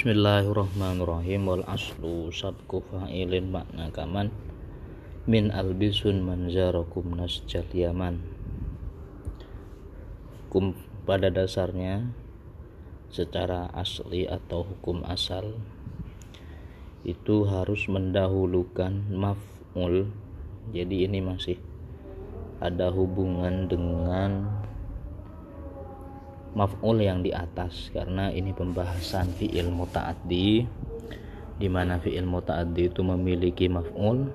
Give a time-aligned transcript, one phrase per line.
[0.00, 1.44] Bismillahirrahmanirrahim.
[1.44, 4.32] Wal aslu sabku fa'ilin makna kaman.
[5.28, 8.16] Min albisun manzarakum nasjal yaman.
[10.48, 10.72] Hukum
[11.04, 12.16] pada dasarnya
[13.12, 15.60] secara asli atau hukum asal
[17.04, 20.08] itu harus mendahulukan maf'ul.
[20.72, 21.60] Jadi ini masih
[22.56, 24.48] ada hubungan dengan
[26.54, 30.66] maf'ul yang di atas karena ini pembahasan fi'il muta'addi
[31.60, 34.26] di mana fi'il muta'addi itu memiliki maf'ul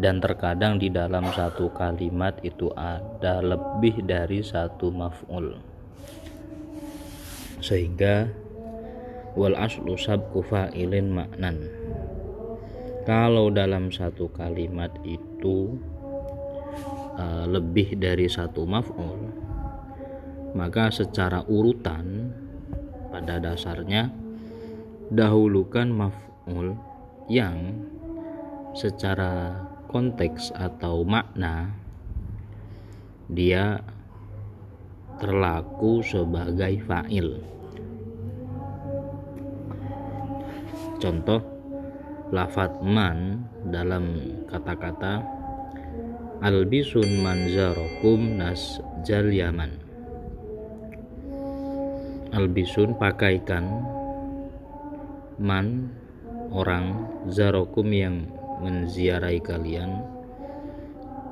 [0.00, 5.60] dan terkadang di dalam satu kalimat itu ada lebih dari satu maf'ul.
[7.60, 8.24] Sehingga
[9.36, 11.68] wal aslu sabku fa'ilin maknan
[13.04, 15.76] kalau dalam satu kalimat itu
[17.18, 19.49] uh, lebih dari satu maf'ul
[20.54, 22.34] maka secara urutan
[23.10, 24.10] pada dasarnya
[25.10, 26.78] dahulukan maf'ul
[27.26, 27.86] yang
[28.74, 29.58] secara
[29.90, 31.74] konteks atau makna
[33.30, 33.82] dia
[35.18, 37.42] terlaku sebagai fa'il.
[41.02, 41.42] Contoh
[42.30, 45.22] lafat man dalam kata-kata
[46.40, 47.26] albisun
[48.38, 49.89] nas jal yaman
[52.30, 53.84] albisun pakaikan
[55.40, 55.90] man
[56.50, 58.26] orang zarokum yang
[58.60, 60.02] menziarahi kalian.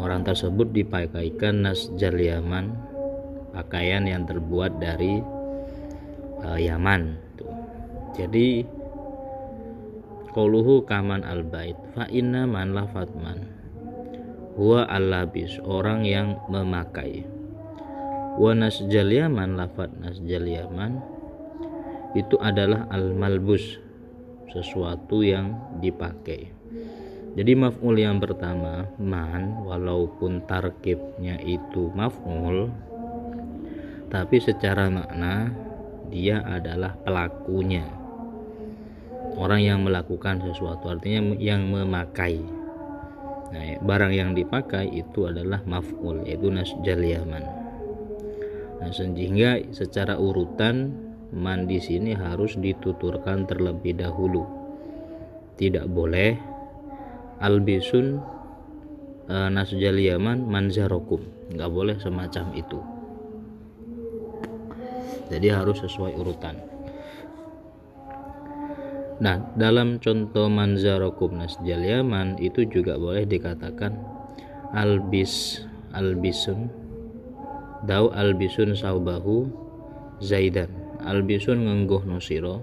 [0.00, 2.72] Orang tersebut dipakaikan nas yaman
[3.52, 5.20] pakaian yang terbuat dari
[6.42, 7.52] uh, Yaman tuh.
[8.16, 8.64] jadi
[10.32, 13.44] qauluhu kaman al bait fa inna man lafatman
[14.56, 15.28] huwa al
[15.68, 17.28] orang yang memakai
[18.32, 21.04] wa nasjal yaman lafat nasjal yaman
[22.16, 23.80] itu adalah al malbus
[24.52, 26.52] sesuatu yang dipakai.
[27.32, 32.68] Jadi maf'ul yang pertama man walaupun tarkibnya itu maf'ul
[34.12, 35.48] tapi secara makna
[36.12, 37.88] dia adalah pelakunya.
[39.32, 42.36] Orang yang melakukan sesuatu artinya yang memakai.
[43.52, 47.61] Nah, barang yang dipakai itu adalah maf'ul yaitu nasjal yaman
[48.82, 50.90] Nah, sehingga secara urutan
[51.30, 54.42] man di sini harus dituturkan terlebih dahulu.
[55.54, 56.34] Tidak boleh
[57.38, 58.18] albisun
[59.30, 61.22] e, nasjal yaman manzarokum.
[61.54, 62.82] Nggak boleh semacam itu.
[65.30, 66.58] Jadi harus sesuai urutan.
[69.22, 73.94] Nah, dalam contoh manzarokum nasjal yaman itu juga boleh dikatakan
[74.74, 75.62] albis
[75.94, 76.81] albisun
[77.82, 79.50] Dau albisun saubahu
[80.22, 80.70] Zaidan.
[81.02, 82.62] Albisun ngengguh nusiro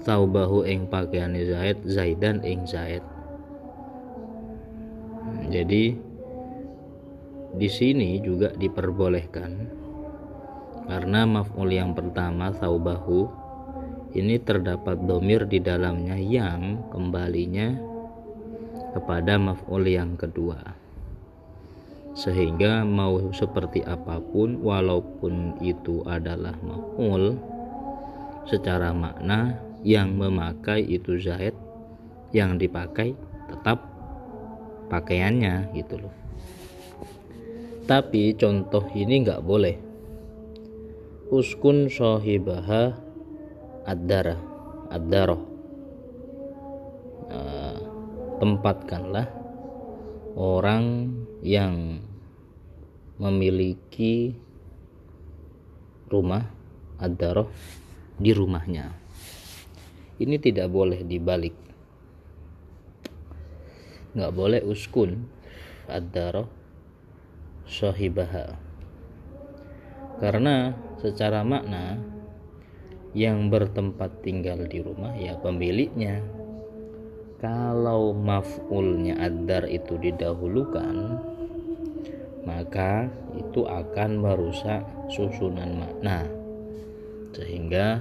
[0.00, 3.04] saubahu ing pakaian Zaid Zaidan ing Zaid.
[5.52, 5.92] Jadi
[7.50, 9.50] di sini juga diperbolehkan
[10.88, 13.28] karena maf'ul yang pertama saubahu
[14.16, 17.74] ini terdapat domir di dalamnya yang kembalinya
[18.94, 20.89] kepada maf'ul yang kedua
[22.20, 27.40] sehingga mau seperti apa pun walaupun itu adalah maf'ul
[28.44, 31.56] secara makna yang memakai itu zaid
[32.36, 33.16] yang dipakai
[33.48, 33.88] tetap
[34.92, 36.14] pakaiannya gitu loh.
[37.88, 39.76] Tapi contoh ini nggak boleh.
[41.32, 42.92] Uskun sohibaha
[43.88, 44.38] ad-darah
[44.90, 45.42] ad-daroh
[47.30, 47.78] nah,
[48.42, 49.30] tempatkanlah
[50.34, 52.02] orang yang
[53.20, 54.32] memiliki
[56.08, 56.48] rumah
[56.96, 57.52] adaroh
[58.16, 58.96] di rumahnya.
[60.16, 61.52] Ini tidak boleh dibalik.
[64.16, 65.28] Nggak boleh uskun
[65.84, 66.48] adaroh
[67.68, 68.56] sohibaha.
[70.16, 72.00] Karena secara makna
[73.12, 76.24] yang bertempat tinggal di rumah ya pemiliknya.
[77.40, 81.24] Kalau maf'ulnya adar itu didahulukan
[82.44, 84.80] maka itu akan merusak
[85.12, 86.24] susunan makna.
[87.36, 88.00] Sehingga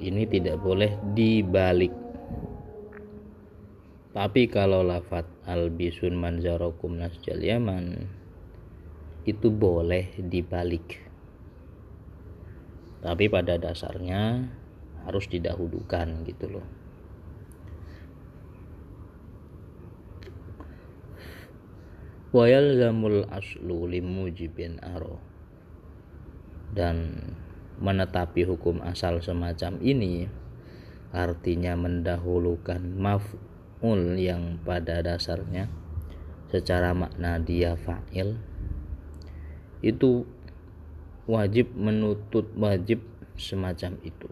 [0.00, 1.92] ini tidak boleh dibalik.
[4.14, 8.06] Tapi kalau lafat albisun manzarokum nasjal yaman
[9.26, 11.02] itu boleh dibalik.
[13.04, 14.48] Tapi pada dasarnya
[15.04, 16.83] harus didahulukan gitu loh
[22.34, 25.22] wayal zamul aslu limujibin aro.
[26.74, 27.22] Dan
[27.78, 30.26] menetapi hukum asal semacam ini
[31.14, 35.70] artinya mendahulukan maf'ul yang pada dasarnya
[36.50, 38.34] secara makna dia fa'il
[39.78, 40.26] itu
[41.30, 42.98] wajib menutut wajib
[43.38, 44.30] semacam itu.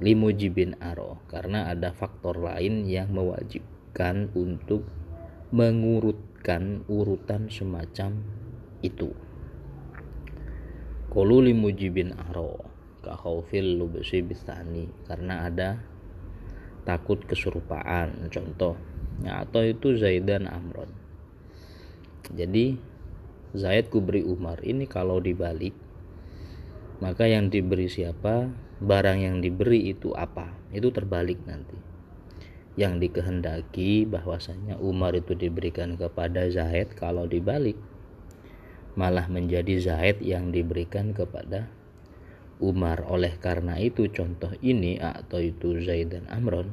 [0.00, 4.88] Limujibin aro karena ada faktor lain yang mewajibkan untuk
[6.42, 8.18] mengurutkan urutan semacam
[8.82, 9.14] itu.
[11.06, 12.58] Kolu limujibin aro
[13.06, 15.78] kahaufil lubesi bisani karena ada
[16.82, 18.26] takut keserupaan.
[18.26, 18.74] Contoh
[19.22, 20.90] ya, atau itu Zaidan Amron
[22.34, 22.74] jadi
[23.54, 25.78] Zaid kubri Umar ini kalau dibalik
[26.98, 28.50] maka yang diberi siapa?
[28.82, 30.58] Barang yang diberi itu apa?
[30.74, 31.91] Itu terbalik nanti
[32.74, 37.76] yang dikehendaki bahwasanya Umar itu diberikan kepada Zaid kalau dibalik.
[38.96, 41.68] Malah menjadi Zaid yang diberikan kepada
[42.60, 43.04] Umar.
[43.08, 46.68] Oleh karena itu contoh ini atau itu Zaid dan Amron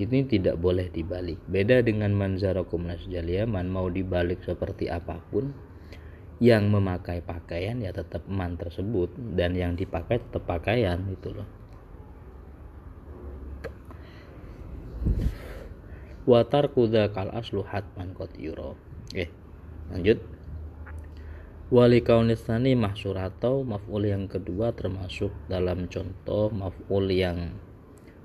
[0.00, 1.36] ini tidak boleh dibalik.
[1.44, 5.52] Beda dengan manzarakum nasjaliyaman mau dibalik seperti apa pun
[6.40, 11.59] yang memakai pakaian ya tetap man tersebut dan yang dipakai tetap pakaian itu loh
[16.28, 18.76] watar kuda kal aslu hatman kot euro
[19.16, 19.28] eh
[19.90, 20.20] lanjut.
[21.70, 27.54] Wali kaunisani mahsur atau maf'ul yang kedua termasuk dalam contoh maf'ul yang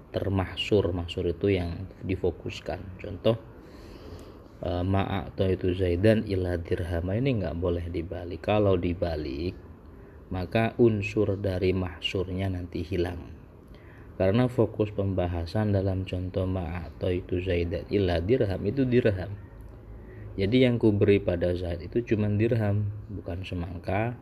[0.10, 2.82] termahsur mahsur itu yang difokuskan.
[2.98, 3.38] Contoh
[4.66, 8.42] e, ma'a atau itu zaidan ila dirham ini nggak boleh dibalik.
[8.42, 9.54] Kalau dibalik
[10.34, 13.45] maka unsur dari mahsurnya nanti hilang
[14.16, 19.32] karena fokus pembahasan dalam contoh ma'a atau itu zaidan ila dirham itu dirham.
[20.36, 24.20] Jadi yang ku beri pada Zaid itu cuma dirham bukan semangka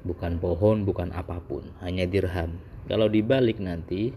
[0.00, 2.56] bukan pohon bukan apa pun hanya dirham.
[2.88, 4.16] Kalau dibalik nanti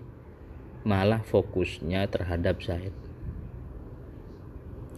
[0.88, 2.96] malah fokusnya terhadap Zaid.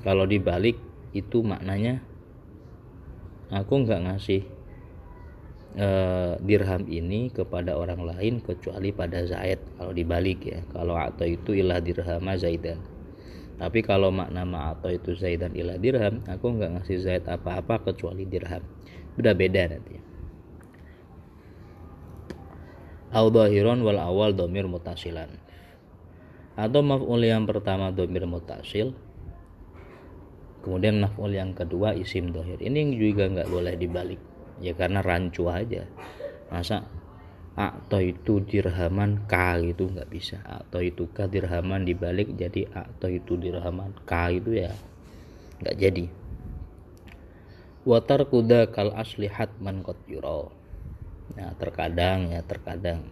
[0.06, 0.78] Kalau dibalik
[1.18, 2.06] itu maknanya
[3.50, 4.46] aku nggak ngasih
[5.78, 5.88] e,
[6.42, 10.60] dirham ini kepada orang lain kecuali pada Zaid kalau dibalik ya.
[10.74, 12.82] Kalau atau itu ilah dirham Zaidan.
[13.58, 18.66] Tapi kalau makna atau itu Zaidan ila dirham aku nggak ngasih Zaid apa-apa kecuali dirham.
[19.18, 19.96] Udah beda nanti.
[23.08, 25.32] Au wal awal domir mutasilan.
[26.58, 28.98] Atau maf'ul yang pertama domir mutasil
[30.66, 32.60] kemudian maf'ul yang kedua isim dohir.
[32.60, 34.20] Ini juga nggak boleh dibalik
[34.64, 35.86] ya karena rancu aja.
[36.54, 36.88] Masa
[37.58, 39.34] atau itu dirhaman k
[39.66, 40.40] itu nggak bisa.
[40.46, 44.72] Atau itu k dirhaman dibalik jadi atau itu dirhaman k itu ya
[45.66, 46.06] nggak jadi.
[47.88, 50.58] Watar kuda kal aslihat man kot yuro
[51.36, 53.04] nah terkadang ya terkadang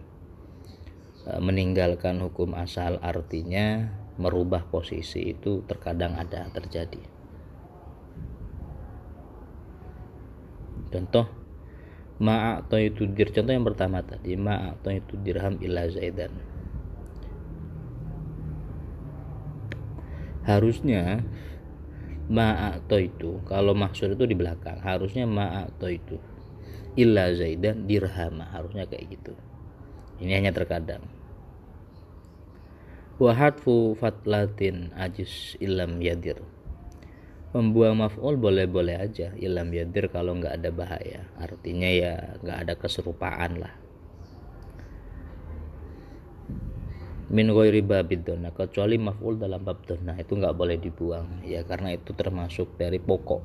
[1.28, 7.02] e, meninggalkan hukum asal artinya merubah posisi itu terkadang ada terjadi
[10.90, 11.26] contoh
[12.16, 13.28] ma atau itu dir.
[13.32, 16.32] Contoh yang pertama tadi ma atau itu dirham ila zaidan.
[20.46, 21.26] Harusnya
[22.26, 26.16] ma atau itu kalau maksud itu di belakang harusnya ma atau itu
[26.96, 28.40] illa zaidan dirham.
[28.40, 29.32] Harusnya kayak gitu.
[30.16, 31.04] Ini hanya terkadang.
[33.16, 36.40] Wahadfu fatlatin ajis ilam yadir
[37.56, 39.32] membuang maf'ul boleh-boleh aja.
[39.40, 41.24] Ilam yadir kalau nggak ada bahaya.
[41.40, 43.72] Artinya ya nggak ada keserupaan lah.
[47.32, 48.52] Min ghairi babid dona.
[48.52, 50.12] Kecuali maf'ul dalam bab dona.
[50.20, 51.48] Itu nggak boleh dibuang.
[51.48, 53.40] Ya karena itu termasuk dari pokok.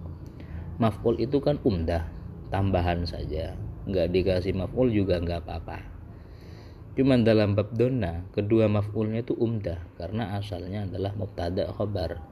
[0.84, 2.04] Maf'ul itu kan umdah.
[2.52, 3.56] Tambahan saja.
[3.88, 5.88] Nggak dikasih maf'ul juga nggak apa-apa.
[7.00, 9.80] Cuman dalam bab dona kedua maf'ulnya itu umdah.
[9.96, 12.31] Karena asalnya adalah mubtada khobar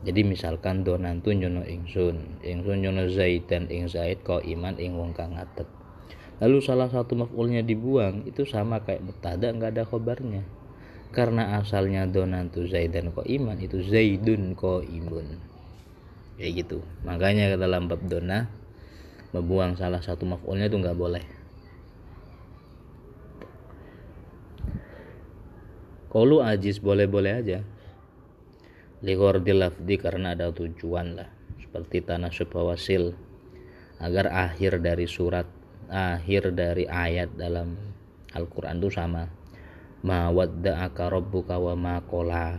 [0.00, 5.12] jadi misalkan donan tu nyono ingsun ingsun nyono zaidan ing zaid ko iman ing wong
[5.12, 5.68] kang ngadeg.
[6.40, 10.40] Lalu salah satu maf'ulnya dibuang itu sama kayak mutada nggak ada khobarnya
[11.12, 15.36] karena asalnya donan tu zaidan ko iman itu zaidun ko imun
[16.40, 16.80] kayak gitu.
[17.04, 18.48] Makanya dalam bab dona
[19.36, 21.24] membuang salah satu maf'ulnya itu nggak boleh.
[26.10, 27.60] Kalau ajis boleh-boleh aja
[29.00, 29.16] di
[29.56, 33.16] lafdi karena ada tujuan lah seperti tanah wasil
[33.96, 35.48] agar akhir dari surat
[35.88, 37.76] akhir dari ayat dalam
[38.30, 39.26] Al-Quran itu sama.
[40.00, 42.56] Ma wadda'aka rabbuka wa ma kola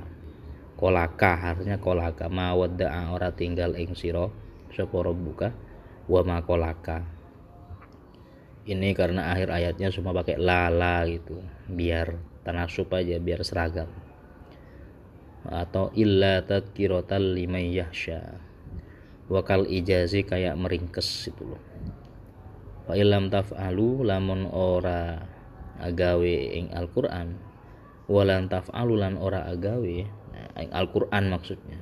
[0.77, 2.27] kolaka harusnya kolaka.
[2.27, 4.33] Ma wadda'a ora tinggal ing siro
[4.73, 5.53] sapa rabbuka
[6.09, 7.05] wa ma kolaka.
[8.67, 12.13] Ini karena akhir ayatnya semua pakai lala gitu biar
[12.45, 13.89] tanasub aja biar seragam
[15.45, 18.51] atau illa tadkiratal liman yahsya
[19.31, 21.63] wakal ijazi kayak meringkes itu loh.
[22.83, 25.23] Wa ilam taf'alu lamun ora
[25.79, 27.39] agawe ing Al-Qur'an.
[28.11, 29.97] Walan taf'alu lan ora agawe
[30.35, 31.79] nah, ing Al-Qur'an maksudnya.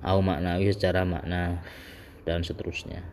[0.00, 1.60] Au maknawi secara makna
[2.24, 3.04] dan seterusnya.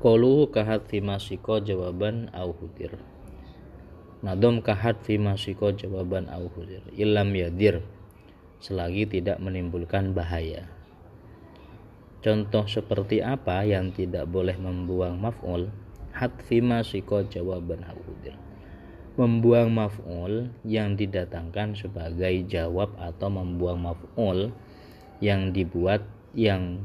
[0.00, 2.96] Kolu kahat masiko jawaban au hudir.
[4.20, 6.84] Nadom kahat fi masiko jawaban au hudir.
[6.92, 7.80] Ilam yadir
[8.60, 10.68] selagi tidak menimbulkan bahaya.
[12.20, 15.72] Contoh seperti apa yang tidak boleh membuang maf'ul?
[16.44, 18.36] fi masiko jawaban au hudir.
[19.16, 24.52] Membuang maf'ul yang didatangkan sebagai jawab atau membuang maf'ul
[25.24, 26.04] yang dibuat
[26.36, 26.84] yang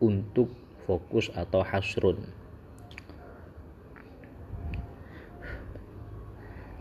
[0.00, 0.48] untuk
[0.88, 2.41] fokus atau hasrun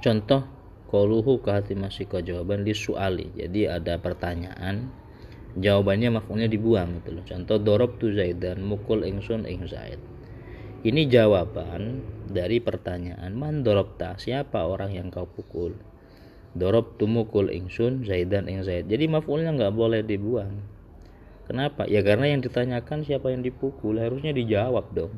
[0.01, 0.41] Contoh
[0.89, 3.29] koluhu hati masih ke jawaban di suali.
[3.37, 4.89] Jadi ada pertanyaan,
[5.53, 7.25] jawabannya maf'ulnya dibuang gitu loh.
[7.29, 10.01] Contoh dorob tu zaidan mukul ingsun ing zaid.
[10.81, 15.77] Ini jawaban dari pertanyaan man dorobta siapa orang yang kau pukul?
[16.57, 18.89] Dorob tu mukul ingsun zaidan ing zaid.
[18.89, 20.65] Jadi maf'ulnya nggak boleh dibuang.
[21.45, 21.85] Kenapa?
[21.85, 25.13] Ya karena yang ditanyakan siapa yang dipukul harusnya dijawab dong.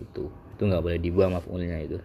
[0.00, 2.00] Itu itu nggak boleh dibuang maf'ulnya itu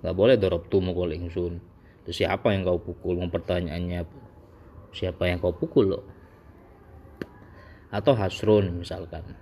[0.00, 1.70] nggak boleh dorop tuh mukul ingsun
[2.12, 3.22] siapa yang kau pukul?
[3.30, 4.08] Pertanyaannya
[4.90, 6.00] siapa yang kau pukul lo?
[7.90, 9.34] Atau hasrun misalkan.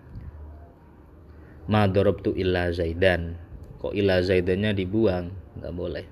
[1.69, 3.37] Ma dorop tu illa zaidan.
[3.79, 5.29] Kok illa zaidannya dibuang?
[5.61, 6.07] Nggak boleh.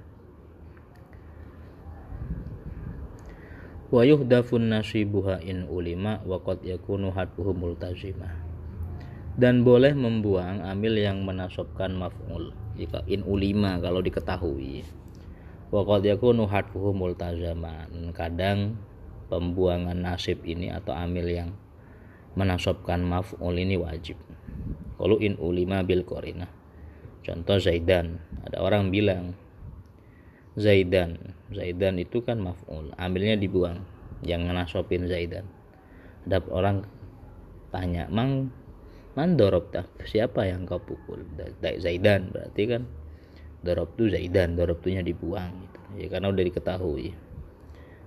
[3.87, 8.35] Wa yuhdafun nasibuha in ulima wa qad yakunu hadbuhu multazimah
[9.38, 14.85] dan boleh membuang amil yang menasobkan maf'ul jika in ulima kalau diketahui.
[15.73, 18.14] Waqad yakunu hadfuhu multazaman.
[18.14, 18.78] Kadang
[19.26, 21.50] pembuangan nasib ini atau amil yang
[22.38, 24.14] menasobkan maf'ul ini wajib.
[24.97, 26.47] Kalau in ulima bil korina
[27.26, 28.23] contoh Zaidan.
[28.47, 29.35] Ada orang bilang
[30.54, 31.35] Zaidan.
[31.50, 32.95] Zaidan itu kan maf'ul.
[32.95, 33.83] Amilnya dibuang.
[34.23, 35.45] Yang menasobin Zaidan.
[36.30, 36.87] Ada orang
[37.75, 38.54] tanya mang
[39.16, 39.32] man
[39.73, 41.25] tak siapa yang kau pukul?
[41.80, 42.85] Zaidan berarti kan?
[43.64, 45.80] Tu Zaidan tunya dibuang gitu.
[45.96, 47.16] Ya karena udah diketahui.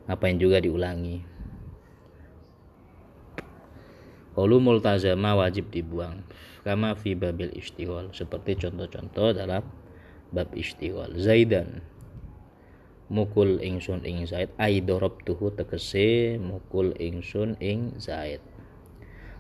[0.06, 1.26] Ngapain juga diulangi?
[4.38, 6.22] Qalu multazama wajib dibuang.
[6.62, 9.66] Kama fi babil istiwal seperti contoh-contoh dalam
[10.30, 11.82] bab istiwal Zaidan.
[13.10, 14.54] Mukul ingsun ing Zaid.
[14.62, 14.86] Ai
[15.26, 18.46] tuhu tegese mukul ingsun ing Zaid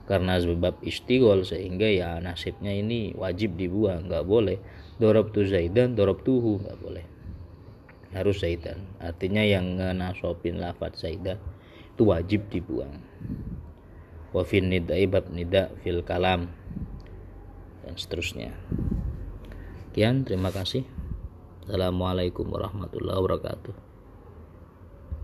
[0.09, 4.57] karena sebab istighol sehingga ya nasibnya ini wajib dibuang nggak boleh.
[4.97, 7.05] Dorob tu zaidan dorob tuhu nggak boleh.
[8.09, 8.89] Harus zaidan.
[8.97, 11.37] Artinya yang ngenasopin lafat zaidan
[11.93, 13.05] itu wajib dibuang.
[14.33, 16.49] Wafin nida ibab nida fil kalam.
[17.85, 18.57] Dan seterusnya.
[19.93, 20.89] Kian terima kasih.
[21.69, 23.88] Assalamualaikum warahmatullahi wabarakatuh